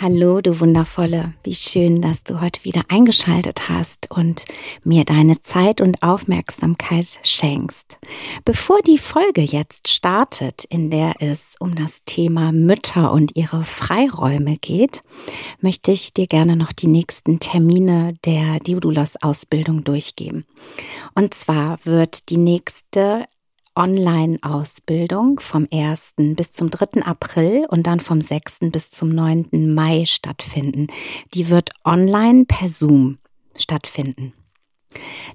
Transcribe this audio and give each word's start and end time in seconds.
Hallo, 0.00 0.40
du 0.40 0.60
Wundervolle. 0.60 1.34
Wie 1.42 1.56
schön, 1.56 2.00
dass 2.00 2.22
du 2.22 2.40
heute 2.40 2.62
wieder 2.62 2.82
eingeschaltet 2.86 3.68
hast 3.68 4.08
und 4.12 4.44
mir 4.84 5.04
deine 5.04 5.42
Zeit 5.42 5.80
und 5.80 6.04
Aufmerksamkeit 6.04 7.18
schenkst. 7.24 7.98
Bevor 8.44 8.80
die 8.82 8.98
Folge 8.98 9.40
jetzt 9.40 9.88
startet, 9.88 10.64
in 10.66 10.90
der 10.90 11.16
es 11.18 11.56
um 11.58 11.74
das 11.74 12.04
Thema 12.04 12.52
Mütter 12.52 13.10
und 13.10 13.34
ihre 13.34 13.64
Freiräume 13.64 14.56
geht, 14.58 15.02
möchte 15.60 15.90
ich 15.90 16.14
dir 16.14 16.28
gerne 16.28 16.54
noch 16.54 16.72
die 16.72 16.86
nächsten 16.86 17.40
Termine 17.40 18.14
der 18.24 18.60
Diodulas 18.60 19.20
Ausbildung 19.20 19.82
durchgeben. 19.82 20.44
Und 21.16 21.34
zwar 21.34 21.84
wird 21.84 22.28
die 22.28 22.36
nächste 22.36 23.24
Online-Ausbildung 23.78 25.38
vom 25.38 25.68
1. 25.72 26.14
bis 26.34 26.50
zum 26.50 26.68
3. 26.68 27.00
April 27.02 27.64
und 27.68 27.86
dann 27.86 28.00
vom 28.00 28.20
6. 28.20 28.70
bis 28.72 28.90
zum 28.90 29.10
9. 29.10 29.72
Mai 29.72 30.04
stattfinden. 30.04 30.88
Die 31.32 31.48
wird 31.48 31.70
online 31.84 32.44
per 32.44 32.68
Zoom 32.68 33.18
stattfinden. 33.56 34.32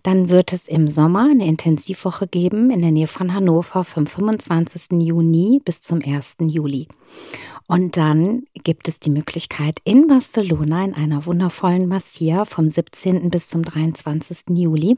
Dann 0.02 0.30
wird 0.30 0.52
es 0.52 0.68
im 0.68 0.90
Sommer 0.90 1.30
eine 1.32 1.48
Intensivwoche 1.48 2.28
geben 2.28 2.70
in 2.70 2.82
der 2.82 2.92
Nähe 2.92 3.08
von 3.08 3.34
Hannover 3.34 3.86
vom 3.86 4.08
25. 4.08 5.02
Juni 5.02 5.62
bis 5.64 5.80
zum 5.80 6.02
1. 6.04 6.38
Juli. 6.42 6.90
Und 7.68 7.96
dann 7.96 8.44
gibt 8.66 8.90
es 8.90 9.00
die 9.00 9.10
Möglichkeit 9.10 9.80
in 9.86 10.08
Barcelona 10.08 10.84
in 10.84 10.94
einer 10.94 11.26
wundervollen 11.26 11.88
Massia 11.88 12.44
vom 12.44 12.70
17. 12.70 13.30
bis 13.30 13.48
zum 13.48 13.64
23. 13.64 14.50
Juli 14.50 14.98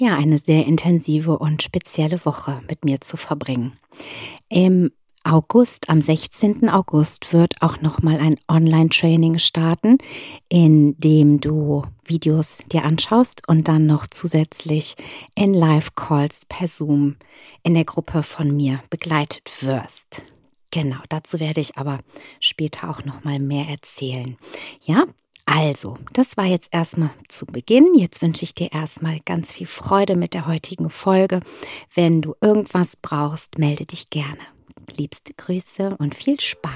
ja, 0.00 0.16
eine 0.16 0.38
sehr 0.38 0.66
intensive 0.66 1.38
und 1.38 1.62
spezielle 1.62 2.24
Woche 2.24 2.62
mit 2.68 2.86
mir 2.86 3.02
zu 3.02 3.18
verbringen. 3.18 3.78
Im 4.48 4.90
August, 5.24 5.90
am 5.90 6.00
16. 6.00 6.70
August 6.70 7.34
wird 7.34 7.60
auch 7.60 7.82
nochmal 7.82 8.18
ein 8.18 8.38
Online-Training 8.48 9.38
starten, 9.38 9.98
in 10.48 10.98
dem 10.98 11.42
du 11.42 11.82
Videos 12.06 12.62
dir 12.72 12.84
anschaust 12.84 13.42
und 13.46 13.68
dann 13.68 13.84
noch 13.84 14.06
zusätzlich 14.06 14.96
in 15.34 15.52
Live-Calls 15.52 16.46
per 16.46 16.66
Zoom 16.66 17.16
in 17.62 17.74
der 17.74 17.84
Gruppe 17.84 18.22
von 18.22 18.56
mir 18.56 18.80
begleitet 18.88 19.50
wirst. 19.60 20.22
Genau, 20.70 20.98
dazu 21.10 21.38
werde 21.40 21.60
ich 21.60 21.76
aber 21.76 21.98
später 22.40 22.88
auch 22.88 23.04
nochmal 23.04 23.38
mehr 23.38 23.68
erzählen. 23.68 24.38
Ja, 24.82 25.04
also, 25.52 25.94
das 26.12 26.36
war 26.36 26.44
jetzt 26.44 26.68
erstmal 26.70 27.10
zu 27.26 27.44
Beginn. 27.44 27.96
Jetzt 27.96 28.22
wünsche 28.22 28.44
ich 28.44 28.54
dir 28.54 28.72
erstmal 28.72 29.18
ganz 29.24 29.50
viel 29.50 29.66
Freude 29.66 30.14
mit 30.14 30.32
der 30.32 30.46
heutigen 30.46 30.90
Folge. 30.90 31.40
Wenn 31.92 32.22
du 32.22 32.36
irgendwas 32.40 32.94
brauchst, 32.94 33.58
melde 33.58 33.84
dich 33.84 34.10
gerne. 34.10 34.38
Liebste 34.96 35.34
Grüße 35.34 35.96
und 35.98 36.14
viel 36.14 36.38
Spaß. 36.38 36.72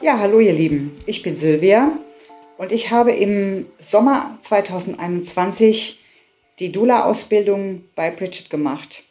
Ja, 0.00 0.20
hallo 0.20 0.38
ihr 0.38 0.52
Lieben, 0.52 0.92
ich 1.06 1.22
bin 1.22 1.34
Sylvia 1.34 1.98
und 2.56 2.70
ich 2.70 2.92
habe 2.92 3.10
im 3.10 3.66
Sommer 3.80 4.38
2021 4.42 6.04
die 6.60 6.70
Dula-Ausbildung 6.70 7.82
bei 7.96 8.12
Bridget 8.12 8.48
gemacht. 8.48 9.02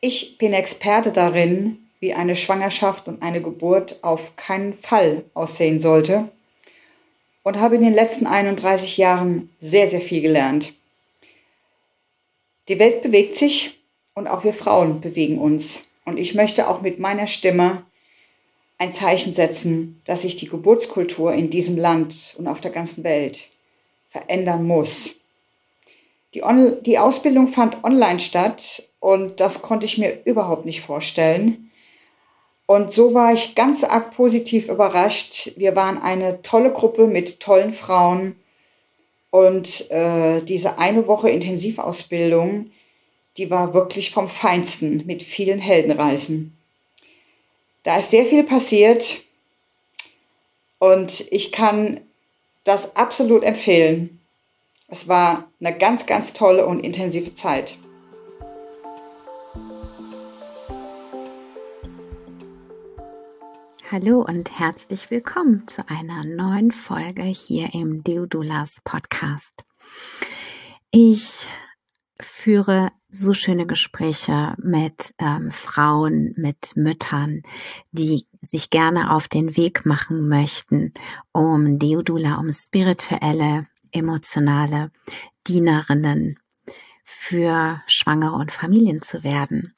Ich 0.00 0.36
bin 0.38 0.52
Experte 0.52 1.12
darin, 1.12 1.85
wie 2.00 2.14
eine 2.14 2.36
Schwangerschaft 2.36 3.08
und 3.08 3.22
eine 3.22 3.42
Geburt 3.42 4.02
auf 4.02 4.36
keinen 4.36 4.74
Fall 4.74 5.24
aussehen 5.34 5.78
sollte 5.78 6.28
und 7.42 7.60
habe 7.60 7.76
in 7.76 7.82
den 7.82 7.92
letzten 7.92 8.26
31 8.26 8.96
Jahren 8.96 9.50
sehr, 9.60 9.88
sehr 9.88 10.00
viel 10.00 10.20
gelernt. 10.20 10.74
Die 12.68 12.78
Welt 12.78 13.02
bewegt 13.02 13.36
sich 13.36 13.80
und 14.14 14.26
auch 14.26 14.42
wir 14.44 14.52
Frauen 14.52 15.00
bewegen 15.00 15.38
uns. 15.38 15.86
Und 16.04 16.18
ich 16.18 16.34
möchte 16.34 16.68
auch 16.68 16.82
mit 16.82 16.98
meiner 16.98 17.26
Stimme 17.26 17.84
ein 18.78 18.92
Zeichen 18.92 19.32
setzen, 19.32 20.00
dass 20.04 20.22
sich 20.22 20.36
die 20.36 20.48
Geburtskultur 20.48 21.32
in 21.32 21.50
diesem 21.50 21.76
Land 21.76 22.34
und 22.36 22.48
auf 22.48 22.60
der 22.60 22.70
ganzen 22.70 23.04
Welt 23.04 23.48
verändern 24.08 24.66
muss. 24.66 25.14
Die, 26.34 26.42
die 26.82 26.98
Ausbildung 26.98 27.48
fand 27.48 27.82
online 27.84 28.20
statt 28.20 28.82
und 29.00 29.40
das 29.40 29.62
konnte 29.62 29.86
ich 29.86 29.98
mir 29.98 30.24
überhaupt 30.24 30.66
nicht 30.66 30.80
vorstellen. 30.80 31.65
Und 32.66 32.90
so 32.92 33.14
war 33.14 33.32
ich 33.32 33.54
ganz 33.54 33.84
arg 33.84 34.14
positiv 34.14 34.68
überrascht. 34.68 35.52
Wir 35.56 35.76
waren 35.76 36.02
eine 36.02 36.42
tolle 36.42 36.72
Gruppe 36.72 37.06
mit 37.06 37.40
tollen 37.40 37.72
Frauen. 37.72 38.36
Und 39.30 39.90
äh, 39.90 40.42
diese 40.42 40.78
eine 40.78 41.06
Woche 41.06 41.30
Intensivausbildung, 41.30 42.70
die 43.36 43.50
war 43.50 43.74
wirklich 43.74 44.10
vom 44.10 44.28
Feinsten 44.28 45.04
mit 45.06 45.22
vielen 45.22 45.58
Heldenreisen. 45.58 46.56
Da 47.82 47.98
ist 47.98 48.10
sehr 48.10 48.24
viel 48.24 48.42
passiert 48.42 49.22
und 50.78 51.20
ich 51.30 51.52
kann 51.52 52.00
das 52.64 52.96
absolut 52.96 53.44
empfehlen. 53.44 54.20
Es 54.88 55.06
war 55.06 55.50
eine 55.60 55.76
ganz, 55.76 56.06
ganz 56.06 56.32
tolle 56.32 56.66
und 56.66 56.80
intensive 56.80 57.34
Zeit. 57.34 57.78
Hallo 63.88 64.20
und 64.20 64.58
herzlich 64.58 65.12
willkommen 65.12 65.68
zu 65.68 65.88
einer 65.88 66.24
neuen 66.24 66.72
Folge 66.72 67.22
hier 67.22 67.72
im 67.72 68.02
Deodulas 68.02 68.80
Podcast. 68.82 69.64
Ich 70.90 71.46
führe 72.20 72.90
so 73.08 73.32
schöne 73.32 73.64
Gespräche 73.64 74.56
mit 74.58 75.14
ähm, 75.20 75.52
Frauen, 75.52 76.34
mit 76.36 76.74
Müttern, 76.74 77.42
die 77.92 78.26
sich 78.42 78.70
gerne 78.70 79.12
auf 79.12 79.28
den 79.28 79.56
Weg 79.56 79.86
machen 79.86 80.28
möchten, 80.28 80.92
um 81.30 81.78
Deodula, 81.78 82.38
um 82.40 82.50
spirituelle, 82.50 83.68
emotionale 83.92 84.90
Dienerinnen 85.46 86.40
für 87.04 87.80
Schwangere 87.86 88.34
und 88.34 88.50
Familien 88.50 89.00
zu 89.00 89.22
werden. 89.22 89.74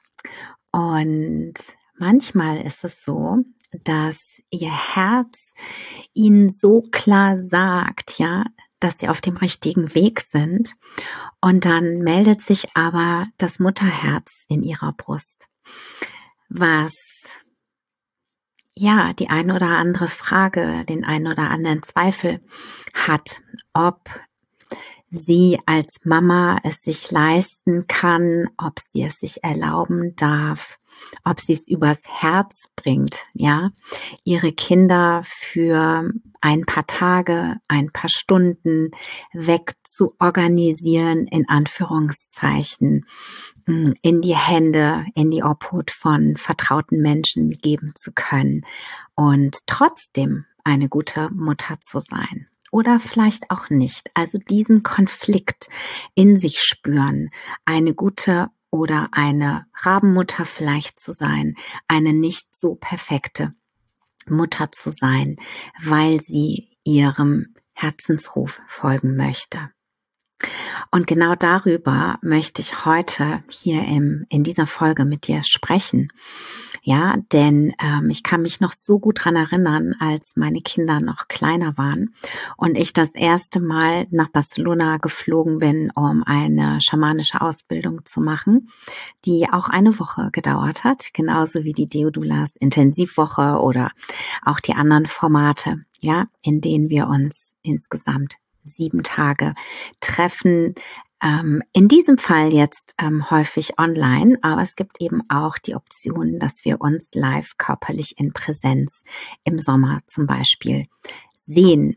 Und 0.70 1.56
manchmal 1.99 2.62
ist 2.62 2.84
es 2.84 3.04
so, 3.04 3.44
dass 3.73 4.41
ihr 4.50 4.73
Herz 4.73 5.53
ihnen 6.15 6.50
so 6.50 6.82
klar 6.91 7.38
sagt, 7.38 8.19
ja, 8.19 8.44
dass 8.81 8.99
sie 8.99 9.09
auf 9.09 9.20
dem 9.20 9.37
richtigen 9.37 9.94
Weg 9.94 10.20
sind. 10.20 10.75
Und 11.41 11.65
dann 11.65 11.99
meldet 11.99 12.43
sich 12.43 12.67
aber 12.75 13.26
das 13.37 13.59
Mutterherz 13.59 14.44
in 14.49 14.62
ihrer 14.62 14.93
Brust, 14.93 15.49
was 16.49 16.94
ja 18.75 19.12
die 19.12 19.29
eine 19.29 19.56
oder 19.56 19.76
andere 19.76 20.09
Frage, 20.09 20.85
den 20.88 21.05
einen 21.05 21.26
oder 21.26 21.50
anderen 21.50 21.82
Zweifel 21.82 22.41
hat, 22.94 23.41
ob 23.73 24.09
sie 25.11 25.59
als 25.67 25.97
Mama 26.05 26.59
es 26.62 26.82
sich 26.82 27.11
leisten 27.11 27.87
kann, 27.87 28.49
ob 28.56 28.79
sie 28.87 29.03
es 29.03 29.19
sich 29.19 29.43
erlauben 29.43 30.14
darf, 30.17 30.79
ob 31.25 31.41
sie 31.41 31.53
es 31.53 31.69
übers 31.69 32.03
Herz 32.06 32.69
bringt, 32.77 33.25
ja, 33.33 33.71
ihre 34.25 34.53
Kinder 34.53 35.23
für 35.25 36.11
ein 36.41 36.65
paar 36.65 36.87
Tage, 36.87 37.56
ein 37.69 37.91
paar 37.91 38.11
Stunden 38.11 38.91
weg 39.33 39.75
zu 39.83 40.15
organisieren, 40.19 41.27
in 41.27 41.49
Anführungszeichen, 41.49 43.06
hm, 43.67 43.95
in 44.03 44.21
die 44.21 44.37
Hände, 44.37 45.05
in 45.15 45.31
die 45.31 45.43
Obhut 45.43 45.91
von 45.91 46.37
vertrauten 46.37 47.00
Menschen 47.00 47.50
geben 47.50 47.93
zu 47.95 48.12
können 48.12 48.62
und 49.15 49.59
trotzdem 49.67 50.45
eine 50.65 50.89
gute 50.89 51.31
Mutter 51.31 51.81
zu 51.81 52.00
sein. 52.00 52.49
oder 52.71 52.99
vielleicht 52.99 53.50
auch 53.50 53.71
nicht. 53.71 54.11
Also 54.12 54.37
diesen 54.37 54.83
Konflikt 54.83 55.69
in 56.15 56.37
sich 56.37 56.61
spüren, 56.61 57.31
eine 57.65 57.95
gute 57.95 58.50
oder 58.70 59.09
eine 59.12 59.67
Rabenmutter 59.75 60.44
vielleicht 60.44 61.00
zu 61.00 61.12
sein, 61.12 61.55
eine 61.87 62.12
nicht 62.12 62.55
so 62.55 62.75
perfekte 62.75 63.55
Mutter 64.26 64.70
zu 64.73 64.91
sein, 64.91 65.37
weil 65.82 66.20
sie 66.20 66.76
ihrem 66.85 67.55
Herzensruf 67.73 68.61
folgen 68.67 69.17
möchte. 69.17 69.70
Und 70.90 71.06
genau 71.06 71.35
darüber 71.35 72.19
möchte 72.23 72.62
ich 72.62 72.85
heute 72.85 73.43
hier 73.49 73.82
im, 73.82 74.25
in 74.29 74.44
dieser 74.44 74.67
Folge 74.67 75.05
mit 75.05 75.26
dir 75.26 75.43
sprechen. 75.44 76.12
Ja, 76.82 77.17
denn 77.32 77.75
ähm, 77.82 78.08
ich 78.08 78.23
kann 78.23 78.40
mich 78.40 78.61
noch 78.61 78.73
so 78.73 78.99
gut 78.99 79.23
dran 79.23 79.37
erinnern, 79.37 79.94
als 79.99 80.37
meine 80.37 80.62
Kinder 80.62 81.00
noch 81.00 81.29
kleiner 81.29 81.76
waren 81.76 82.14
und 82.56 82.79
ich 82.79 82.94
das 82.94 83.14
erste 83.14 83.61
Mal 83.61 84.06
nach 84.11 84.29
Barcelona 84.29 84.96
geflogen 84.96 85.58
bin, 85.58 85.90
um 85.94 86.23
eine 86.25 86.81
schamanische 86.81 87.43
Ausbildung 87.43 88.06
zu 88.06 88.20
machen, 88.20 88.70
die 89.26 89.49
auch 89.52 89.69
eine 89.69 89.99
Woche 89.99 90.31
gedauert 90.32 90.85
hat, 90.85 91.12
genauso 91.12 91.64
wie 91.64 91.75
die 91.75 91.88
Deodulas 91.88 92.56
Intensivwoche 92.56 93.58
oder 93.61 93.90
auch 94.43 94.61
die 94.61 94.75
anderen 94.75 95.06
Formate, 95.06 95.85
ja, 96.00 96.26
in 96.40 96.62
denen 96.62 96.88
wir 96.88 97.08
uns 97.08 97.55
insgesamt 97.62 98.37
sieben 98.69 99.03
Tage 99.03 99.55
treffen. 100.00 100.75
Ähm, 101.23 101.62
in 101.73 101.88
diesem 101.88 102.17
Fall 102.17 102.53
jetzt 102.53 102.94
ähm, 103.00 103.29
häufig 103.31 103.79
online, 103.79 104.38
aber 104.43 104.62
es 104.62 104.76
gibt 104.76 105.00
eben 105.00 105.23
auch 105.29 105.59
die 105.59 105.75
Option, 105.75 106.38
dass 106.38 106.65
wir 106.65 106.81
uns 106.81 107.09
live 107.12 107.56
körperlich 107.59 108.19
in 108.19 108.32
Präsenz 108.32 109.03
im 109.43 109.59
Sommer 109.59 110.00
zum 110.06 110.26
Beispiel 110.26 110.87
sehen. 111.49 111.97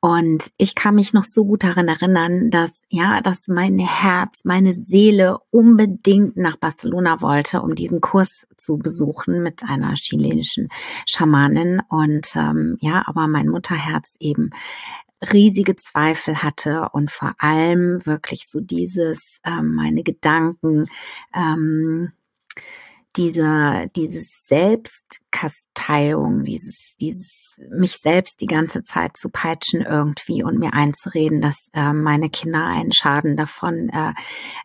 Und 0.00 0.50
ich 0.56 0.74
kann 0.74 0.94
mich 0.94 1.12
noch 1.12 1.24
so 1.24 1.44
gut 1.44 1.62
daran 1.62 1.86
erinnern, 1.86 2.50
dass, 2.50 2.82
ja, 2.88 3.20
dass 3.20 3.46
mein 3.46 3.78
Herz, 3.78 4.40
meine 4.44 4.72
Seele 4.72 5.38
unbedingt 5.50 6.36
nach 6.36 6.56
Barcelona 6.56 7.20
wollte, 7.20 7.60
um 7.60 7.74
diesen 7.74 8.00
Kurs 8.00 8.46
zu 8.56 8.78
besuchen 8.78 9.42
mit 9.42 9.62
einer 9.64 9.94
chilenischen 9.94 10.68
Schamanin. 11.06 11.82
Und 11.88 12.34
ähm, 12.34 12.78
ja, 12.80 13.04
aber 13.06 13.28
mein 13.28 13.48
Mutterherz 13.48 14.16
eben 14.18 14.50
riesige 15.32 15.76
Zweifel 15.76 16.42
hatte 16.42 16.88
und 16.92 17.10
vor 17.10 17.32
allem 17.38 18.04
wirklich 18.06 18.48
so 18.48 18.60
dieses, 18.60 19.40
ähm, 19.44 19.74
meine 19.74 20.02
Gedanken, 20.02 20.86
ähm, 21.34 22.12
diese, 23.16 23.90
dieses 23.96 24.46
Selbstkasteiung, 24.46 26.44
dieses, 26.44 26.96
dieses 27.00 27.45
mich 27.70 27.92
selbst 27.92 28.40
die 28.40 28.46
ganze 28.46 28.84
Zeit 28.84 29.16
zu 29.16 29.28
peitschen 29.28 29.82
irgendwie 29.82 30.42
und 30.42 30.58
mir 30.58 30.72
einzureden, 30.74 31.40
dass 31.40 31.56
äh, 31.72 31.92
meine 31.92 32.30
Kinder 32.30 32.64
einen 32.64 32.92
Schaden 32.92 33.36
davon 33.36 33.88
äh, 33.90 34.12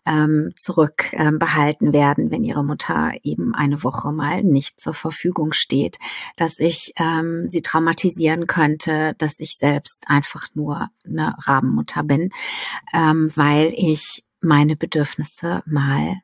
ähm, 0.05 0.51
zurückbehalten 0.55 1.89
äh, 1.89 1.93
werden, 1.93 2.31
wenn 2.31 2.43
ihre 2.43 2.63
Mutter 2.63 3.11
eben 3.23 3.55
eine 3.55 3.83
Woche 3.83 4.11
mal 4.11 4.43
nicht 4.43 4.79
zur 4.79 4.93
Verfügung 4.93 5.53
steht, 5.53 5.99
dass 6.35 6.59
ich 6.59 6.93
ähm, 6.97 7.49
sie 7.49 7.61
traumatisieren 7.61 8.47
könnte, 8.47 9.15
dass 9.17 9.39
ich 9.39 9.57
selbst 9.57 10.05
einfach 10.07 10.47
nur 10.53 10.89
eine 11.05 11.35
Rabenmutter 11.39 12.03
bin, 12.03 12.29
ähm, 12.94 13.31
weil 13.35 13.73
ich 13.75 14.23
meine 14.41 14.75
Bedürfnisse 14.75 15.63
mal 15.65 16.21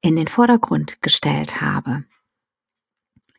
in 0.00 0.16
den 0.16 0.28
Vordergrund 0.28 1.02
gestellt 1.02 1.60
habe. 1.60 2.04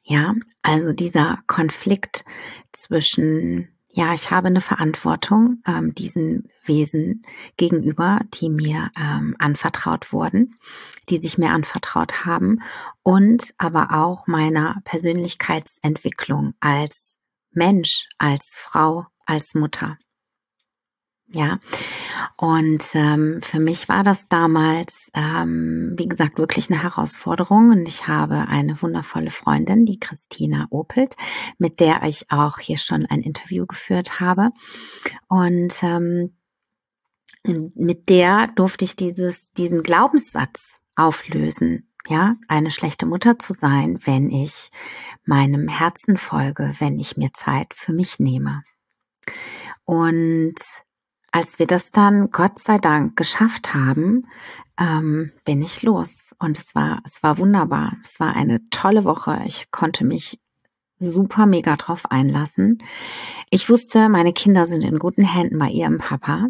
Ja, 0.10 0.36
also 0.62 0.94
dieser 0.94 1.40
Konflikt 1.48 2.24
zwischen, 2.72 3.68
ja, 3.90 4.14
ich 4.14 4.32
habe 4.32 4.48
eine 4.48 4.62
Verantwortung 4.62 5.62
ähm, 5.68 5.94
diesen 5.96 6.50
Wesen 6.64 7.26
gegenüber, 7.58 8.22
die 8.34 8.50
mir 8.50 8.90
ähm, 8.98 9.36
anvertraut 9.38 10.14
wurden, 10.14 10.56
die 11.10 11.20
sich 11.20 11.38
mir 11.38 11.50
anvertraut 11.52 12.26
haben 12.26 12.62
und 13.04 13.54
aber 13.58 13.90
auch 13.92 14.28
meiner 14.28 14.78
Persönlichkeitsentwicklung 14.86 16.54
als 16.62 17.20
Mensch, 17.52 18.08
als 18.18 18.48
Frau, 18.54 19.04
als 19.26 19.56
Mutter. 19.56 19.98
Ja, 21.30 21.60
und 22.38 22.84
ähm, 22.94 23.42
für 23.42 23.60
mich 23.60 23.90
war 23.90 24.04
das 24.04 24.30
damals, 24.30 25.10
ähm, 25.14 25.94
wie 25.98 26.08
gesagt, 26.08 26.38
wirklich 26.38 26.72
eine 26.72 26.82
Herausforderung. 26.82 27.72
Und 27.72 27.90
ich 27.90 28.08
habe 28.08 28.48
eine 28.48 28.82
wundervolle 28.82 29.30
Freundin, 29.30 29.86
die 29.86 30.00
Christina 30.00 30.68
Opelt, 30.70 31.16
mit 31.58 31.82
der 31.82 32.04
ich 32.04 32.32
auch 32.32 32.60
hier 32.60 32.78
schon 32.78 33.06
ein 33.06 33.22
Interview 33.22 33.66
geführt 33.66 34.22
habe. 34.22 34.52
Und 35.28 35.84
ähm, 35.84 36.34
mit 37.44 38.08
der 38.08 38.48
durfte 38.56 38.86
ich 38.86 38.96
dieses, 38.96 39.52
diesen 39.54 39.84
Glaubenssatz 39.84 40.80
auflösen. 40.96 41.90
Ja, 42.08 42.38
eine 42.48 42.72
schlechte 42.72 43.06
Mutter 43.06 43.38
zu 43.38 43.54
sein, 43.54 44.00
wenn 44.06 44.32
ich 44.32 44.70
meinem 45.26 45.68
Herzen 45.68 46.16
folge, 46.16 46.74
wenn 46.80 47.00
ich 47.00 47.18
mir 47.18 47.34
Zeit 47.34 47.74
für 47.74 47.92
mich 47.92 48.18
nehme. 48.18 48.64
Und 49.84 50.56
als 51.32 51.60
wir 51.60 51.68
das 51.68 51.92
dann 51.92 52.32
Gott 52.32 52.60
sei 52.60 52.78
Dank 52.78 53.16
geschafft 53.16 53.74
haben, 53.74 54.28
ähm, 54.80 55.32
bin 55.46 55.62
ich 55.62 55.84
los. 55.84 56.36
Und 56.40 56.58
es 56.58 56.76
war, 56.76 57.02
es 57.06 57.22
war 57.24 57.38
wunderbar. 57.38 57.98
Es 58.04 58.20
war 58.20 58.36
eine 58.36 58.68
tolle 58.70 59.04
Woche. 59.04 59.42
Ich 59.46 59.72
konnte 59.72 60.06
mich 60.06 60.40
super 61.00 61.46
mega 61.46 61.76
drauf 61.76 62.10
einlassen. 62.10 62.84
Ich 63.50 63.70
wusste, 63.70 64.10
meine 64.10 64.34
Kinder 64.34 64.68
sind 64.68 64.82
in 64.82 65.00
guten 65.00 65.24
Händen 65.24 65.60
bei 65.60 65.70
ihrem 65.70 66.00
Papa 66.00 66.48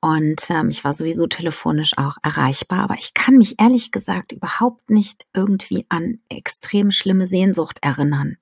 und 0.00 0.48
ähm, 0.50 0.70
ich 0.70 0.84
war 0.84 0.94
sowieso 0.94 1.26
telefonisch 1.26 1.96
auch 1.98 2.16
erreichbar, 2.22 2.80
aber 2.80 2.94
ich 2.94 3.14
kann 3.14 3.36
mich 3.36 3.60
ehrlich 3.60 3.92
gesagt 3.92 4.32
überhaupt 4.32 4.90
nicht 4.90 5.26
irgendwie 5.34 5.86
an 5.90 6.18
extrem 6.28 6.90
schlimme 6.90 7.26
Sehnsucht 7.26 7.78
erinnern 7.82 8.38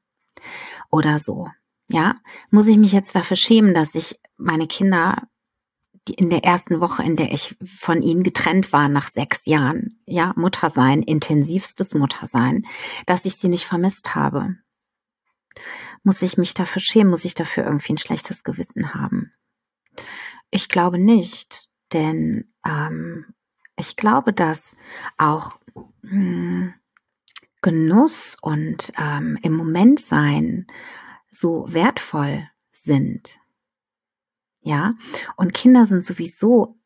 oder 0.90 1.18
so. 1.18 1.48
Ja, 1.88 2.16
muss 2.50 2.68
ich 2.68 2.78
mich 2.78 2.92
jetzt 2.92 3.14
dafür 3.14 3.36
schämen, 3.36 3.74
dass 3.74 3.94
ich 3.94 4.18
meine 4.36 4.66
Kinder 4.66 5.28
in 6.08 6.30
der 6.30 6.44
ersten 6.44 6.80
Woche, 6.80 7.02
in 7.02 7.16
der 7.16 7.32
ich 7.32 7.56
von 7.64 8.02
ihnen 8.02 8.22
getrennt 8.22 8.72
war 8.72 8.88
nach 8.88 9.10
sechs 9.10 9.46
Jahren, 9.46 10.00
ja, 10.04 10.32
Muttersein, 10.36 11.02
intensivstes 11.02 11.94
Muttersein, 11.94 12.66
dass 13.06 13.24
ich 13.24 13.36
sie 13.36 13.48
nicht 13.48 13.66
vermisst 13.66 14.14
habe. 14.14 14.56
Muss 16.02 16.22
ich 16.22 16.36
mich 16.36 16.54
dafür 16.54 16.80
schämen? 16.80 17.10
Muss 17.10 17.24
ich 17.24 17.34
dafür 17.34 17.64
irgendwie 17.64 17.92
ein 17.92 17.98
schlechtes 17.98 18.42
Gewissen 18.42 18.94
haben? 18.94 19.32
Ich 20.50 20.68
glaube 20.68 20.98
nicht, 20.98 21.68
denn 21.92 22.52
ähm, 22.66 23.26
ich 23.76 23.96
glaube, 23.96 24.32
dass 24.32 24.74
auch 25.18 25.58
mh, 26.02 26.10
hm, 26.10 26.74
Genuss 27.60 28.36
und 28.42 28.92
ähm, 28.98 29.38
im 29.42 29.52
Moment 29.52 30.00
sein 30.00 30.66
so 31.30 31.64
wertvoll 31.68 32.48
sind 32.72 33.38
ja. 34.62 34.94
Und 35.36 35.54
Kinder 35.54 35.86
sind 35.86 36.04
sowieso 36.04 36.78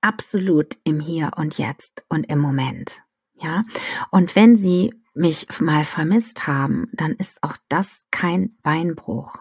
absolut 0.00 0.78
im 0.84 1.00
Hier 1.00 1.32
und 1.36 1.58
Jetzt 1.58 2.04
und 2.08 2.24
im 2.30 2.38
Moment, 2.38 3.02
ja. 3.34 3.64
Und 4.10 4.34
wenn 4.36 4.56
sie 4.56 4.94
mich 5.14 5.46
mal 5.60 5.84
vermisst 5.84 6.46
haben, 6.46 6.88
dann 6.92 7.12
ist 7.12 7.42
auch 7.42 7.56
das 7.68 8.02
kein 8.10 8.56
Beinbruch. 8.62 9.36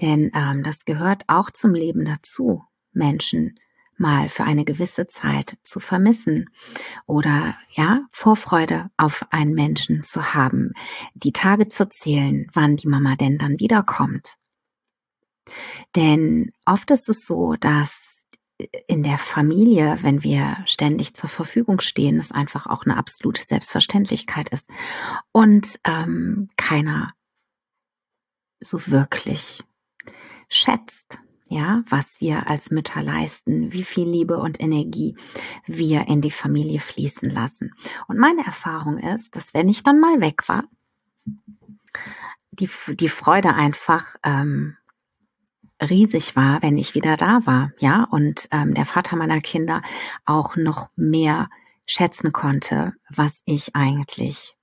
Denn 0.00 0.30
ähm, 0.34 0.62
das 0.62 0.84
gehört 0.84 1.24
auch 1.28 1.50
zum 1.50 1.74
Leben 1.74 2.04
dazu, 2.04 2.64
Menschen 2.92 3.58
mal 3.96 4.28
für 4.28 4.44
eine 4.44 4.64
gewisse 4.64 5.06
Zeit 5.06 5.56
zu 5.62 5.78
vermissen 5.80 6.50
oder 7.06 7.56
ja, 7.70 8.04
Vorfreude 8.10 8.90
auf 8.96 9.24
einen 9.30 9.54
Menschen 9.54 10.02
zu 10.02 10.34
haben, 10.34 10.72
die 11.14 11.32
Tage 11.32 11.68
zu 11.68 11.88
zählen, 11.88 12.46
wann 12.52 12.76
die 12.76 12.88
Mama 12.88 13.14
denn 13.16 13.38
dann 13.38 13.60
wiederkommt. 13.60 14.36
Denn 15.96 16.52
oft 16.64 16.90
ist 16.90 17.08
es 17.08 17.26
so, 17.26 17.54
dass 17.54 18.24
in 18.86 19.02
der 19.02 19.18
Familie, 19.18 19.98
wenn 20.02 20.22
wir 20.22 20.58
ständig 20.66 21.14
zur 21.14 21.28
Verfügung 21.28 21.80
stehen, 21.80 22.18
es 22.18 22.30
einfach 22.30 22.66
auch 22.66 22.84
eine 22.84 22.96
absolute 22.96 23.42
Selbstverständlichkeit 23.42 24.48
ist 24.50 24.68
und 25.32 25.80
ähm, 25.84 26.50
keiner 26.56 27.08
so 28.60 28.86
wirklich 28.86 29.62
schätzt, 30.48 31.18
ja, 31.48 31.82
was 31.88 32.20
wir 32.20 32.48
als 32.48 32.70
Mütter 32.70 33.02
leisten, 33.02 33.72
wie 33.72 33.84
viel 33.84 34.08
Liebe 34.08 34.38
und 34.38 34.60
Energie 34.60 35.16
wir 35.66 36.06
in 36.06 36.20
die 36.20 36.30
Familie 36.30 36.80
fließen 36.80 37.28
lassen. 37.28 37.74
Und 38.06 38.18
meine 38.18 38.46
Erfahrung 38.46 38.98
ist, 38.98 39.36
dass 39.36 39.52
wenn 39.52 39.68
ich 39.68 39.82
dann 39.82 40.00
mal 40.00 40.20
weg 40.20 40.48
war, 40.48 40.62
die, 42.52 42.70
die 42.94 43.08
Freude 43.08 43.54
einfach 43.54 44.16
ähm, 44.22 44.76
riesig 45.80 46.36
war, 46.36 46.62
wenn 46.62 46.76
ich 46.78 46.94
wieder 46.94 47.16
da 47.16 47.46
war, 47.46 47.72
ja, 47.78 48.04
und 48.10 48.48
ähm, 48.50 48.74
der 48.74 48.86
Vater 48.86 49.16
meiner 49.16 49.40
Kinder 49.40 49.82
auch 50.24 50.56
noch 50.56 50.88
mehr 50.96 51.48
schätzen 51.86 52.32
konnte, 52.32 52.92
was 53.08 53.42
ich 53.44 53.74
eigentlich 53.74 54.56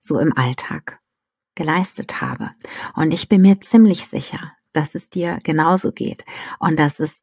so 0.00 0.18
im 0.18 0.36
Alltag 0.36 1.00
geleistet 1.54 2.20
habe. 2.20 2.50
Und 2.94 3.12
ich 3.12 3.28
bin 3.28 3.42
mir 3.42 3.60
ziemlich 3.60 4.06
sicher, 4.06 4.52
dass 4.72 4.94
es 4.94 5.08
dir 5.08 5.38
genauso 5.42 5.92
geht 5.92 6.24
und 6.58 6.78
dass 6.78 7.00
es 7.00 7.20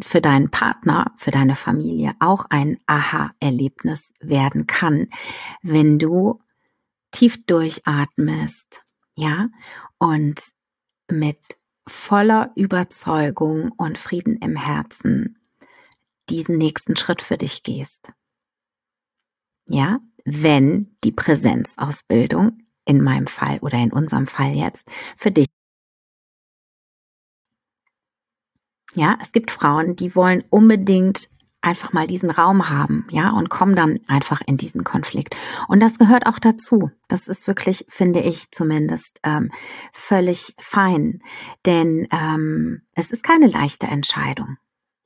für 0.00 0.20
deinen 0.20 0.50
Partner, 0.50 1.12
für 1.16 1.30
deine 1.30 1.54
Familie 1.54 2.14
auch 2.18 2.46
ein 2.50 2.78
Aha-Erlebnis 2.86 4.12
werden 4.20 4.66
kann, 4.66 5.08
wenn 5.62 5.98
du 5.98 6.40
tief 7.12 7.44
durchatmest, 7.46 8.82
ja, 9.14 9.48
und 9.98 10.42
mit 11.08 11.38
voller 11.88 12.52
Überzeugung 12.56 13.72
und 13.72 13.98
Frieden 13.98 14.36
im 14.38 14.56
Herzen 14.56 15.38
diesen 16.30 16.56
nächsten 16.56 16.96
Schritt 16.96 17.22
für 17.22 17.36
dich 17.36 17.62
gehst. 17.62 18.12
Ja, 19.68 20.00
wenn 20.24 20.96
die 21.04 21.12
Präsenzausbildung 21.12 22.62
in 22.86 23.02
meinem 23.02 23.26
Fall 23.26 23.58
oder 23.60 23.78
in 23.78 23.92
unserem 23.92 24.26
Fall 24.26 24.54
jetzt 24.54 24.88
für 25.16 25.30
dich 25.30 25.46
Ja, 28.96 29.18
es 29.20 29.32
gibt 29.32 29.50
Frauen, 29.50 29.96
die 29.96 30.14
wollen 30.14 30.44
unbedingt 30.50 31.28
einfach 31.64 31.92
mal 31.92 32.06
diesen 32.06 32.30
Raum 32.30 32.68
haben, 32.68 33.06
ja, 33.10 33.30
und 33.30 33.48
kommen 33.48 33.74
dann 33.74 34.00
einfach 34.06 34.40
in 34.46 34.56
diesen 34.56 34.84
Konflikt. 34.84 35.36
Und 35.66 35.80
das 35.80 35.98
gehört 35.98 36.26
auch 36.26 36.38
dazu. 36.38 36.90
Das 37.08 37.26
ist 37.26 37.46
wirklich, 37.46 37.86
finde 37.88 38.20
ich 38.20 38.50
zumindest, 38.50 39.20
ähm, 39.24 39.50
völlig 39.92 40.54
fein. 40.60 41.22
Denn 41.66 42.06
ähm, 42.12 42.82
es 42.94 43.10
ist 43.10 43.22
keine 43.22 43.46
leichte 43.46 43.86
Entscheidung. 43.86 44.58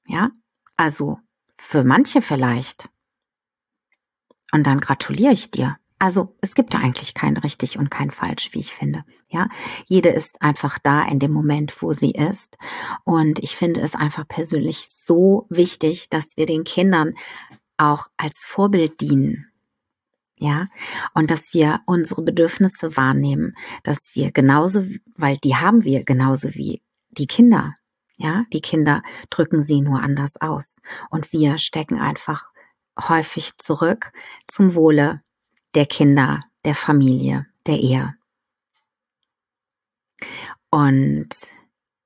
Ja, 0.07 0.31
also 0.77 1.19
für 1.57 1.85
manche 1.85 2.23
vielleicht. 2.23 2.89
Und 4.53 4.67
dann 4.67 4.81
gratuliere 4.81 5.33
ich 5.33 5.51
dir. 5.51 5.77
Also 5.99 6.37
es 6.41 6.55
gibt 6.55 6.75
da 6.75 6.79
eigentlich 6.79 7.15
kein 7.15 7.37
richtig 7.37 7.79
und 7.79 7.91
kein 7.91 8.11
falsch, 8.11 8.51
wie 8.53 8.61
ich 8.61 8.73
finde. 8.73 9.05
Ja, 9.31 9.49
jede 9.87 10.09
ist 10.11 10.41
einfach 10.41 10.79
da 10.79 11.03
in 11.03 11.19
dem 11.19 11.33
Moment, 11.33 11.83
wo 11.83 11.93
sie 11.93 12.13
ist. 12.13 12.57
Und 13.05 13.41
ich 13.41 13.57
finde 13.57 13.81
es 13.81 13.95
einfach 13.95 14.27
persönlich 14.27 14.89
so 14.89 15.47
wichtig, 15.51 16.09
dass 16.09 16.37
wir 16.37 16.47
den 16.47 16.65
Kindern 16.65 17.15
auch 17.77 18.07
als 18.17 18.45
Vorbild 18.47 19.01
dienen. 19.01 19.47
Ja, 20.41 20.69
und 21.15 21.33
dass 21.33 21.53
wir 21.53 21.81
unsere 21.85 22.23
Bedürfnisse 22.23 22.97
wahrnehmen, 22.97 23.57
dass 23.83 24.15
wir 24.15 24.31
genauso, 24.31 24.85
weil 25.17 25.37
die 25.37 25.57
haben 25.57 25.83
wir 25.83 26.05
genauso 26.05 26.55
wie 26.55 26.81
die 27.11 27.27
Kinder. 27.27 27.75
Ja, 28.17 28.45
die 28.53 28.61
Kinder 28.61 29.03
drücken 29.31 29.63
sie 29.63 29.81
nur 29.81 30.01
anders 30.01 30.41
aus. 30.41 30.77
Und 31.11 31.33
wir 31.33 31.59
stecken 31.59 31.99
einfach 31.99 32.53
häufig 33.09 33.59
zurück 33.59 34.13
zum 34.47 34.75
Wohle 34.75 35.23
der 35.75 35.87
Kinder, 35.87 36.41
der 36.65 36.75
Familie, 36.75 37.47
der 37.67 37.79
Ehe. 37.79 38.15
Und 40.71 41.29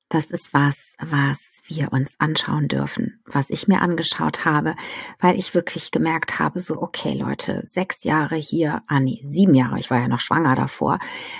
das 0.08 0.30
ist 0.30 0.52
was, 0.52 0.94
was 1.00 1.38
wir 1.64 1.92
uns 1.92 2.12
anschauen 2.18 2.68
dürfen, 2.68 3.22
was 3.24 3.48
ich 3.48 3.66
mir 3.66 3.80
angeschaut 3.80 4.44
habe, 4.44 4.74
weil 5.20 5.38
ich 5.38 5.54
wirklich 5.54 5.90
gemerkt 5.90 6.38
habe, 6.38 6.60
so, 6.60 6.82
okay, 6.82 7.14
Leute, 7.14 7.62
sechs 7.64 8.04
Jahre 8.04 8.36
hier, 8.36 8.82
ah 8.88 9.00
nee, 9.00 9.22
sieben 9.24 9.54
Jahre, 9.54 9.78
ich 9.78 9.90
war 9.90 10.00
ja 10.00 10.08
noch 10.08 10.20
schwanger 10.20 10.54
davor, 10.54 10.98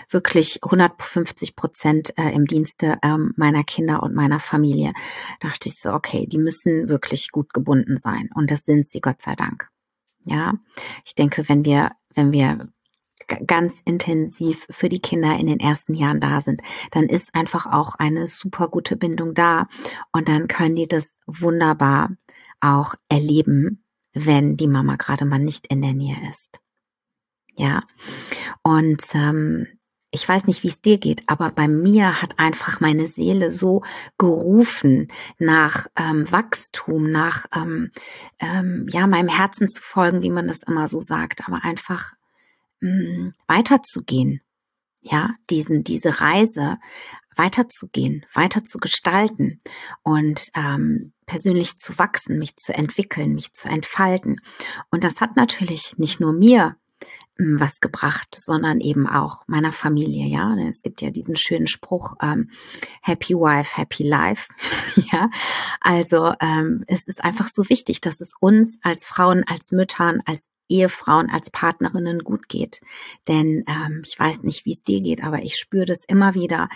wirklich 0.08 0.60
150 0.62 1.54
Prozent 1.54 2.16
äh, 2.16 2.30
im 2.30 2.46
Dienste 2.46 2.98
äh, 3.02 3.18
meiner 3.36 3.64
Kinder 3.64 4.02
und 4.02 4.14
meiner 4.14 4.40
Familie, 4.40 4.92
dachte 5.40 5.68
ich 5.68 5.78
so, 5.78 5.92
okay, 5.92 6.26
die 6.26 6.38
müssen 6.38 6.88
wirklich 6.88 7.30
gut 7.30 7.52
gebunden 7.52 7.96
sein. 7.98 8.30
Und 8.34 8.50
das 8.50 8.64
sind 8.64 8.86
sie, 8.88 9.00
Gott 9.00 9.20
sei 9.20 9.34
Dank. 9.34 9.68
Ja, 10.24 10.54
ich 11.04 11.14
denke, 11.14 11.48
wenn 11.48 11.64
wir, 11.64 11.90
wenn 12.14 12.32
wir 12.32 12.68
ganz 13.46 13.80
intensiv 13.84 14.66
für 14.70 14.88
die 14.88 15.00
Kinder 15.00 15.38
in 15.38 15.46
den 15.46 15.60
ersten 15.60 15.94
Jahren 15.94 16.20
da 16.20 16.40
sind, 16.40 16.62
dann 16.90 17.04
ist 17.04 17.34
einfach 17.34 17.66
auch 17.66 17.94
eine 17.94 18.26
super 18.26 18.68
gute 18.68 18.96
Bindung 18.96 19.34
da 19.34 19.68
und 20.12 20.28
dann 20.28 20.48
können 20.48 20.76
die 20.76 20.88
das 20.88 21.16
wunderbar 21.26 22.10
auch 22.60 22.94
erleben, 23.08 23.84
wenn 24.12 24.56
die 24.56 24.68
Mama 24.68 24.96
gerade 24.96 25.24
mal 25.24 25.38
nicht 25.38 25.66
in 25.68 25.82
der 25.82 25.94
Nähe 25.94 26.16
ist. 26.30 26.58
Ja, 27.54 27.80
und 28.62 29.02
ähm, 29.14 29.66
ich 30.14 30.28
weiß 30.28 30.46
nicht, 30.46 30.62
wie 30.62 30.68
es 30.68 30.82
dir 30.82 30.98
geht, 30.98 31.22
aber 31.26 31.50
bei 31.50 31.66
mir 31.66 32.20
hat 32.20 32.38
einfach 32.38 32.80
meine 32.80 33.08
Seele 33.08 33.50
so 33.50 33.82
gerufen 34.18 35.08
nach 35.38 35.86
ähm, 35.96 36.30
Wachstum, 36.30 37.10
nach 37.10 37.46
ähm, 37.56 37.90
ähm, 38.38 38.86
ja 38.90 39.06
meinem 39.06 39.28
Herzen 39.28 39.68
zu 39.68 39.82
folgen, 39.82 40.20
wie 40.22 40.30
man 40.30 40.46
das 40.46 40.62
immer 40.62 40.86
so 40.86 41.00
sagt, 41.00 41.48
aber 41.48 41.64
einfach 41.64 42.12
mh, 42.80 42.90
mm, 42.90 43.34
weiterzugehen, 43.48 44.42
ja 45.00 45.30
diesen 45.48 45.82
diese 45.82 46.20
Reise 46.20 46.78
weiterzugehen, 47.34 48.26
weiter 48.34 48.64
zu 48.64 48.76
gestalten 48.76 49.62
und 50.02 50.48
ähm, 50.54 51.14
persönlich 51.24 51.78
zu 51.78 51.98
wachsen, 51.98 52.38
mich 52.38 52.56
zu 52.56 52.74
entwickeln, 52.74 53.34
mich 53.34 53.54
zu 53.54 53.66
entfalten. 53.66 54.42
Und 54.90 55.04
das 55.04 55.22
hat 55.22 55.36
natürlich 55.36 55.96
nicht 55.96 56.20
nur 56.20 56.34
mir 56.34 56.76
was 57.38 57.80
gebracht, 57.80 58.34
sondern 58.34 58.80
eben 58.80 59.08
auch 59.08 59.42
meiner 59.46 59.72
Familie. 59.72 60.26
Ja, 60.26 60.54
es 60.68 60.82
gibt 60.82 61.00
ja 61.00 61.10
diesen 61.10 61.36
schönen 61.36 61.66
Spruch 61.66 62.14
ähm, 62.22 62.50
Happy 63.02 63.34
Wife, 63.34 63.76
Happy 63.76 64.02
Life. 64.02 64.48
ja, 65.12 65.30
also 65.80 66.34
ähm, 66.40 66.84
es 66.86 67.08
ist 67.08 67.24
einfach 67.24 67.48
so 67.48 67.68
wichtig, 67.68 68.00
dass 68.00 68.20
es 68.20 68.34
uns 68.40 68.78
als 68.82 69.06
Frauen, 69.06 69.44
als 69.46 69.72
Müttern, 69.72 70.22
als 70.26 70.48
Ehefrauen, 70.68 71.30
als 71.30 71.50
Partnerinnen 71.50 72.20
gut 72.20 72.48
geht. 72.48 72.80
Denn 73.28 73.64
ähm, 73.66 74.02
ich 74.04 74.18
weiß 74.18 74.42
nicht, 74.42 74.64
wie 74.64 74.72
es 74.72 74.82
dir 74.82 75.00
geht, 75.00 75.22
aber 75.22 75.42
ich 75.42 75.56
spüre 75.56 75.86
das 75.86 76.04
immer 76.04 76.34
wieder. 76.34 76.68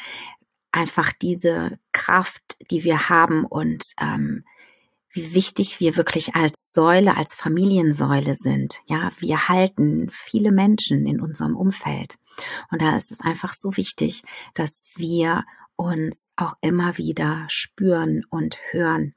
Einfach 0.73 1.13
diese 1.13 1.79
Kraft, 1.93 2.57
die 2.71 2.85
wir 2.85 3.09
haben 3.09 3.45
und 3.45 3.93
ähm, 4.01 4.45
wie 5.17 5.35
wichtig 5.35 5.81
wir 5.81 5.97
wirklich 5.97 6.35
als 6.35 6.73
Säule, 6.73 7.17
als 7.17 7.35
Familiensäule 7.35 8.35
sind. 8.35 8.81
Ja, 8.87 9.11
wir 9.19 9.49
halten 9.49 10.09
viele 10.13 10.53
Menschen 10.53 11.07
in 11.07 11.21
unserem 11.21 11.57
Umfeld. 11.57 12.19
Und 12.71 12.83
da 12.83 12.97
ist 12.97 13.11
es 13.11 13.23
einfach 13.23 13.55
so 13.55 13.77
wichtig, 13.77 14.23
dass 14.55 14.93
wir 14.97 15.45
uns 15.75 16.33
auch 16.37 16.55
immer 16.61 16.99
wieder 16.99 17.47
spüren 17.49 18.25
und 18.29 18.59
hören 18.71 19.15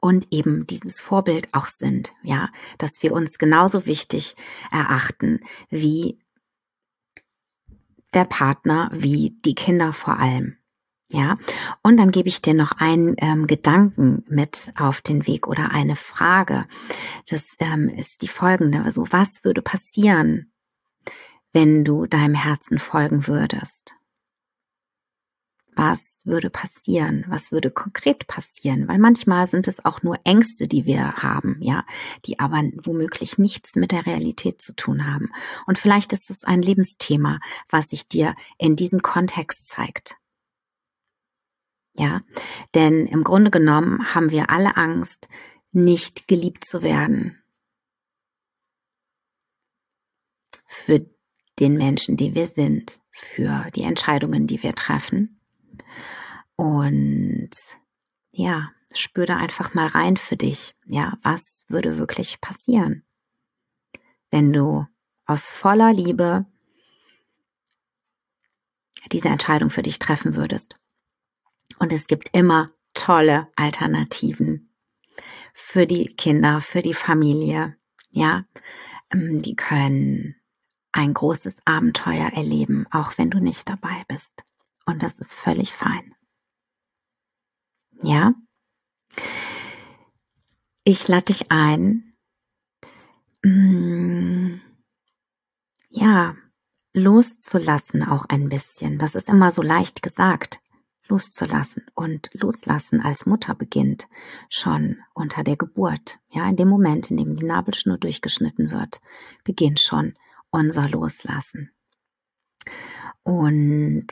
und 0.00 0.28
eben 0.30 0.66
dieses 0.66 1.00
Vorbild 1.00 1.48
auch 1.52 1.68
sind, 1.68 2.12
ja, 2.22 2.50
dass 2.78 3.02
wir 3.02 3.12
uns 3.12 3.38
genauso 3.38 3.84
wichtig 3.86 4.36
erachten 4.70 5.40
wie 5.70 6.18
der 8.14 8.24
Partner, 8.24 8.90
wie 8.92 9.36
die 9.44 9.54
Kinder 9.54 9.92
vor 9.92 10.18
allem. 10.18 10.57
Ja, 11.10 11.38
und 11.82 11.96
dann 11.96 12.10
gebe 12.10 12.28
ich 12.28 12.42
dir 12.42 12.52
noch 12.52 12.72
einen 12.72 13.14
ähm, 13.16 13.46
Gedanken 13.46 14.24
mit 14.28 14.70
auf 14.78 15.00
den 15.00 15.26
Weg 15.26 15.46
oder 15.46 15.70
eine 15.70 15.96
Frage. 15.96 16.66
Das 17.30 17.44
ähm, 17.60 17.88
ist 17.88 18.20
die 18.20 18.28
folgende. 18.28 18.82
Also, 18.82 19.06
was 19.10 19.42
würde 19.42 19.62
passieren, 19.62 20.52
wenn 21.54 21.82
du 21.84 22.06
deinem 22.06 22.34
Herzen 22.34 22.78
folgen 22.78 23.26
würdest? 23.26 23.94
Was 25.74 26.18
würde 26.24 26.50
passieren? 26.50 27.24
Was 27.28 27.52
würde 27.52 27.70
konkret 27.70 28.26
passieren? 28.26 28.86
Weil 28.86 28.98
manchmal 28.98 29.46
sind 29.46 29.66
es 29.66 29.84
auch 29.84 30.02
nur 30.02 30.18
Ängste, 30.24 30.68
die 30.68 30.84
wir 30.84 31.22
haben, 31.22 31.56
ja, 31.60 31.86
die 32.26 32.38
aber 32.38 32.64
womöglich 32.82 33.38
nichts 33.38 33.76
mit 33.76 33.92
der 33.92 34.04
Realität 34.04 34.60
zu 34.60 34.74
tun 34.74 35.06
haben. 35.06 35.30
Und 35.66 35.78
vielleicht 35.78 36.12
ist 36.12 36.28
es 36.28 36.44
ein 36.44 36.60
Lebensthema, 36.60 37.40
was 37.70 37.90
sich 37.90 38.08
dir 38.08 38.34
in 38.58 38.76
diesem 38.76 39.00
Kontext 39.00 39.68
zeigt. 39.68 40.18
Ja, 41.98 42.22
denn 42.76 43.08
im 43.08 43.24
Grunde 43.24 43.50
genommen 43.50 44.14
haben 44.14 44.30
wir 44.30 44.50
alle 44.50 44.76
Angst, 44.76 45.28
nicht 45.72 46.28
geliebt 46.28 46.64
zu 46.64 46.84
werden. 46.84 47.42
Für 50.64 51.04
den 51.58 51.76
Menschen, 51.76 52.16
die 52.16 52.36
wir 52.36 52.46
sind, 52.46 53.00
für 53.10 53.68
die 53.74 53.82
Entscheidungen, 53.82 54.46
die 54.46 54.62
wir 54.62 54.76
treffen. 54.76 55.40
Und 56.54 57.50
ja, 58.30 58.70
spür 58.92 59.26
da 59.26 59.36
einfach 59.36 59.74
mal 59.74 59.88
rein 59.88 60.16
für 60.16 60.36
dich. 60.36 60.76
Ja, 60.86 61.18
was 61.22 61.64
würde 61.66 61.98
wirklich 61.98 62.40
passieren, 62.40 63.02
wenn 64.30 64.52
du 64.52 64.86
aus 65.26 65.52
voller 65.52 65.92
Liebe 65.92 66.46
diese 69.10 69.28
Entscheidung 69.28 69.70
für 69.70 69.82
dich 69.82 69.98
treffen 69.98 70.36
würdest? 70.36 70.78
Und 71.78 71.92
es 71.92 72.06
gibt 72.06 72.30
immer 72.32 72.68
tolle 72.94 73.48
Alternativen 73.56 74.74
für 75.54 75.86
die 75.86 76.14
Kinder, 76.16 76.60
für 76.60 76.82
die 76.82 76.94
Familie. 76.94 77.76
Ja, 78.10 78.44
ähm, 79.12 79.42
die 79.42 79.56
können 79.56 80.36
ein 80.92 81.14
großes 81.14 81.58
Abenteuer 81.64 82.28
erleben, 82.28 82.86
auch 82.90 83.18
wenn 83.18 83.30
du 83.30 83.38
nicht 83.38 83.68
dabei 83.68 84.04
bist. 84.08 84.44
Und 84.86 85.02
das 85.02 85.18
ist 85.18 85.34
völlig 85.34 85.72
fein. 85.72 86.14
Ja? 88.02 88.34
Ich 90.84 91.06
lade 91.08 91.26
dich 91.26 91.50
ein, 91.50 92.14
mm, 93.44 94.60
ja, 95.90 96.36
loszulassen 96.94 98.02
auch 98.02 98.24
ein 98.26 98.48
bisschen. 98.48 98.98
Das 98.98 99.14
ist 99.14 99.28
immer 99.28 99.52
so 99.52 99.62
leicht 99.62 100.02
gesagt, 100.02 100.60
loszulassen. 101.08 101.84
Und 101.94 102.30
loslassen 102.32 103.00
als 103.00 103.26
Mutter 103.26 103.54
beginnt 103.54 104.08
schon 104.48 104.98
unter 105.14 105.42
der 105.42 105.56
Geburt. 105.56 106.18
Ja, 106.30 106.48
in 106.48 106.56
dem 106.56 106.68
Moment, 106.68 107.10
in 107.10 107.16
dem 107.16 107.36
die 107.36 107.44
Nabelschnur 107.44 107.98
durchgeschnitten 107.98 108.70
wird, 108.70 109.00
beginnt 109.44 109.80
schon 109.80 110.14
unser 110.50 110.88
Loslassen. 110.88 111.70
Und 113.22 114.06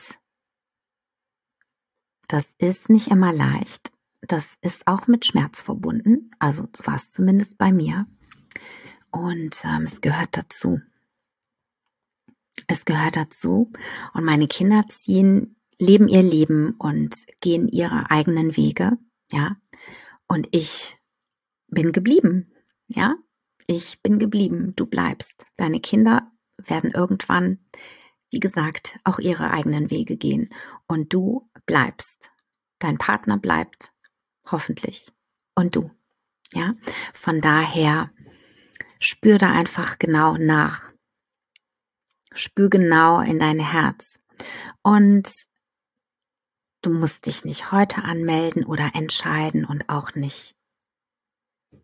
das 2.29 2.47
ist 2.59 2.91
nicht 2.91 3.09
immer 3.09 3.33
leicht. 3.33 3.93
Das 4.21 4.57
ist 4.61 4.87
auch 4.87 5.07
mit 5.07 5.25
Schmerz 5.25 5.63
verbunden. 5.63 6.31
Also 6.39 6.69
war 6.85 6.95
es 6.95 7.11
zumindest 7.11 7.59
bei 7.59 7.73
mir. 7.73 8.07
Und 9.11 9.65
ähm, 9.65 9.85
es 9.85 10.01
gehört 10.01 10.37
dazu. 10.37 10.81
Es 12.67 12.85
gehört 12.85 13.17
dazu. 13.17 13.73
Und 14.13 14.25
meine 14.25 14.49
Kinder 14.49 14.85
ziehen, 14.89 15.56
leben 15.79 16.09
ihr 16.09 16.23
Leben 16.23 16.75
und 16.79 17.17
gehen 17.41 17.69
ihre 17.69 18.11
eigenen 18.11 18.57
Wege. 18.57 18.99
Ja. 19.31 19.57
Und 20.29 20.49
ich 20.51 20.97
bin 21.69 21.93
geblieben. 21.93 22.53
Ja. 22.89 23.17
Ich 23.67 24.01
bin 24.03 24.19
geblieben. 24.19 24.75
Du 24.77 24.87
bleibst. 24.87 25.45
Deine 25.57 25.81
Kinder 25.81 26.31
werden 26.57 26.93
irgendwann, 26.93 27.59
wie 28.31 28.41
gesagt, 28.41 28.99
auch 29.05 29.19
ihre 29.19 29.51
eigenen 29.51 29.91
Wege 29.91 30.17
gehen. 30.17 30.51
Und 30.87 31.13
du 31.13 31.51
bleibst. 31.67 32.31
Dein 32.79 32.99
Partner 32.99 33.39
bleibt. 33.39 33.93
Hoffentlich. 34.51 35.13
Und 35.55 35.77
du. 35.77 35.91
Ja. 36.53 36.75
Von 37.13 37.41
daher 37.41 38.11
spür 39.01 39.39
da 39.39 39.51
einfach 39.51 39.99
genau 39.99 40.37
nach. 40.37 40.93
Spür 42.33 42.69
genau 42.69 43.21
in 43.21 43.39
dein 43.39 43.59
Herz. 43.59 44.21
Und 44.83 45.47
du 46.87 46.93
musst 46.93 47.27
dich 47.27 47.45
nicht 47.45 47.73
heute 47.73 48.05
anmelden 48.05 48.65
oder 48.65 48.95
entscheiden 48.95 49.65
und 49.65 49.89
auch 49.89 50.15
nicht 50.15 50.57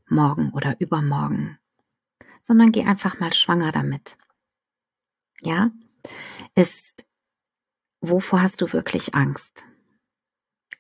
morgen 0.09 0.53
oder 0.53 0.81
übermorgen, 0.81 1.59
sondern 2.43 2.73
geh 2.73 2.85
einfach 2.85 3.19
mal 3.19 3.33
schwanger 3.33 3.73
damit. 3.73 4.17
Ja? 5.41 5.71
Ist, 6.55 7.07
wovor 8.01 8.43
hast 8.43 8.61
du 8.61 8.73
wirklich 8.73 9.15
Angst? 9.15 9.65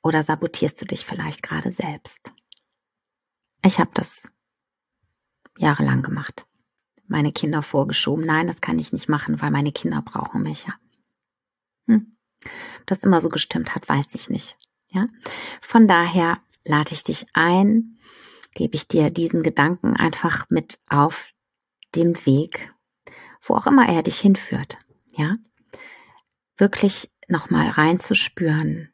Oder 0.02 0.22
sabotierst 0.22 0.80
du 0.80 0.84
dich 0.84 1.04
vielleicht 1.04 1.42
gerade 1.42 1.72
selbst? 1.72 2.32
Ich 3.64 3.78
habe 3.78 3.90
das 3.94 4.28
jahrelang 5.56 6.02
gemacht 6.02 6.46
meine 7.12 7.32
Kinder 7.32 7.62
vorgeschoben. 7.62 8.24
Nein, 8.24 8.48
das 8.48 8.60
kann 8.60 8.78
ich 8.78 8.92
nicht 8.92 9.08
machen, 9.08 9.40
weil 9.40 9.50
meine 9.50 9.70
Kinder 9.70 10.02
brauchen 10.02 10.42
mich 10.42 10.64
ja. 10.64 10.74
Hm. 11.86 12.16
Ob 12.80 12.86
das 12.86 13.04
immer 13.04 13.20
so 13.20 13.28
gestimmt 13.28 13.74
hat, 13.74 13.88
weiß 13.88 14.14
ich 14.14 14.30
nicht. 14.30 14.56
Ja. 14.88 15.06
Von 15.60 15.88
daher 15.88 16.38
lade 16.64 16.92
ich 16.92 17.04
dich 17.04 17.26
ein, 17.32 17.98
gebe 18.54 18.76
ich 18.76 18.88
dir 18.88 19.10
diesen 19.10 19.42
Gedanken 19.42 19.96
einfach 19.96 20.46
mit 20.50 20.78
auf 20.88 21.28
den 21.94 22.14
Weg, 22.26 22.70
wo 23.42 23.54
auch 23.54 23.66
immer 23.66 23.88
er 23.88 24.02
dich 24.02 24.20
hinführt. 24.20 24.78
Ja. 25.12 25.36
Wirklich 26.56 27.10
nochmal 27.28 27.70
reinzuspüren, 27.70 28.92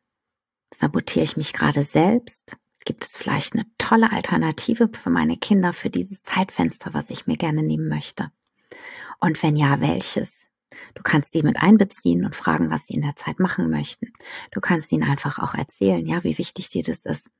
sabotiere 0.73 1.25
ich 1.25 1.37
mich 1.37 1.53
gerade 1.53 1.85
selbst? 1.85 2.57
Gibt 2.85 3.05
es 3.05 3.17
vielleicht 3.17 3.55
eine 3.55 3.67
tolle 3.77 4.13
Alternative 4.13 4.89
für 4.93 5.11
meine 5.11 5.37
Kinder 5.37 5.73
für 5.73 5.91
dieses 5.91 6.23
Zeitfenster, 6.23 6.95
was 6.95 7.11
ich 7.11 7.27
mir 7.27 7.37
gerne 7.37 7.63
nehmen 7.63 7.89
möchte? 7.89 8.31
Und 9.21 9.43
wenn 9.43 9.57
ja, 9.57 9.81
welches? 9.81 10.48
Du 10.99 11.05
kannst 11.05 11.31
sie 11.31 11.45
mit 11.45 11.63
einbeziehen 11.63 12.25
und 12.25 12.35
fragen, 12.35 12.71
was 12.71 12.89
sie 12.89 12.95
in 12.95 13.03
der 13.03 13.15
Zeit 13.15 13.39
machen 13.39 13.71
möchten. 13.71 14.13
Du 14.51 14.61
kannst 14.61 14.91
ihnen 14.91 15.09
einfach 15.09 15.39
auch 15.39 15.55
erzählen, 15.55 16.05
ja, 16.05 16.25
wie 16.25 16.39
wichtig 16.39 16.71
dir 16.71 16.83
das 16.83 17.05
ist, 17.05 17.31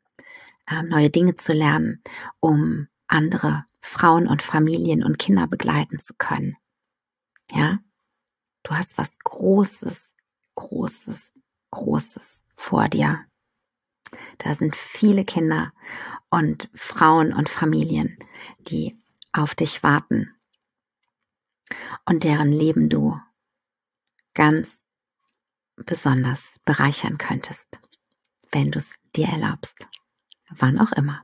ähm, 0.71 0.89
neue 0.89 1.11
Dinge 1.11 1.35
zu 1.35 1.53
lernen, 1.53 2.01
um 2.39 2.87
andere 3.09 3.65
Frauen 3.81 4.29
und 4.29 4.43
Familien 4.43 5.03
und 5.03 5.19
Kinder 5.19 5.49
begleiten 5.49 5.99
zu 5.99 6.15
können. 6.17 6.57
Ja, 7.51 7.81
du 8.63 8.77
hast 8.77 8.97
was 8.97 9.11
Großes, 9.25 10.15
Großes, 10.55 11.33
Großes 11.73 12.43
vor 12.55 12.89
dir. 12.89 13.25
Da 14.39 14.55
sind 14.55 14.77
viele 14.77 15.25
Kinder 15.25 15.73
und 16.31 16.71
Frauen 16.77 17.33
und 17.33 17.49
Familien, 17.49 18.19
die 18.61 18.97
auf 19.33 19.57
dich 19.57 19.83
warten 19.83 20.33
und 22.05 22.23
deren 22.23 22.53
Leben 22.53 22.89
du 22.89 23.19
ganz 24.39 24.71
besonders 25.77 26.43
bereichern 26.65 27.19
könntest, 27.19 27.81
wenn 28.53 28.71
du 28.71 28.79
es 28.79 28.89
dir 29.15 29.27
erlaubst, 29.27 29.75
wann 30.51 30.79
auch 30.79 30.93
immer. 30.93 31.23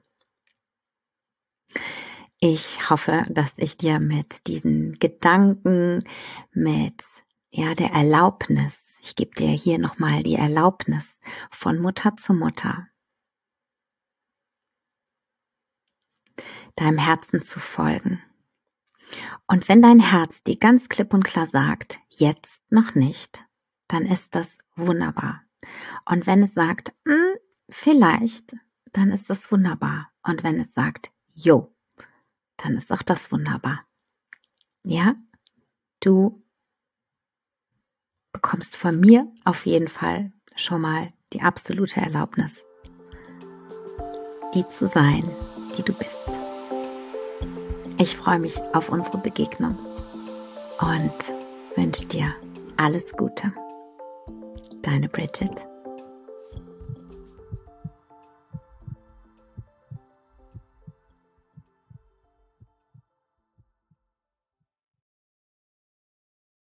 Ich 2.38 2.90
hoffe, 2.90 3.24
dass 3.30 3.54
ich 3.56 3.78
dir 3.78 4.00
mit 4.00 4.46
diesen 4.46 4.98
Gedanken, 4.98 6.04
mit 6.52 7.02
ja, 7.50 7.74
der 7.74 7.92
Erlaubnis 7.92 8.84
ich 9.06 9.16
gebe 9.16 9.34
dir 9.34 9.50
hier 9.50 9.78
nochmal 9.78 10.22
die 10.22 10.36
Erlaubnis 10.36 11.20
von 11.50 11.78
Mutter 11.78 12.16
zu 12.16 12.32
Mutter, 12.32 12.88
deinem 16.76 16.96
Herzen 16.96 17.42
zu 17.42 17.60
folgen. 17.60 18.23
Und 19.46 19.68
wenn 19.68 19.82
dein 19.82 20.00
Herz 20.00 20.42
dir 20.42 20.56
ganz 20.56 20.88
klipp 20.88 21.12
und 21.14 21.24
klar 21.24 21.46
sagt, 21.46 22.00
jetzt 22.08 22.62
noch 22.70 22.94
nicht, 22.94 23.44
dann 23.88 24.06
ist 24.06 24.34
das 24.34 24.56
wunderbar. 24.76 25.42
Und 26.04 26.26
wenn 26.26 26.42
es 26.42 26.54
sagt, 26.54 26.92
hm, 27.06 27.36
vielleicht, 27.68 28.56
dann 28.92 29.10
ist 29.10 29.30
das 29.30 29.50
wunderbar. 29.50 30.10
Und 30.22 30.42
wenn 30.42 30.60
es 30.60 30.72
sagt, 30.74 31.10
jo, 31.34 31.74
dann 32.56 32.76
ist 32.76 32.92
auch 32.92 33.02
das 33.02 33.30
wunderbar. 33.32 33.84
Ja, 34.84 35.14
du 36.00 36.42
bekommst 38.32 38.76
von 38.76 39.00
mir 39.00 39.30
auf 39.44 39.66
jeden 39.66 39.88
Fall 39.88 40.32
schon 40.56 40.80
mal 40.80 41.12
die 41.32 41.42
absolute 41.42 42.00
Erlaubnis, 42.00 42.64
die 44.54 44.66
zu 44.68 44.86
sein, 44.86 45.24
die 45.76 45.82
du 45.82 45.92
bist. 45.92 46.23
Ich 47.98 48.16
freue 48.16 48.38
mich 48.38 48.60
auf 48.72 48.88
unsere 48.88 49.18
Begegnung 49.18 49.78
und 50.80 51.12
wünsche 51.76 52.04
dir 52.06 52.34
alles 52.76 53.12
Gute. 53.12 53.52
Deine 54.82 55.08
Bridget. 55.08 55.66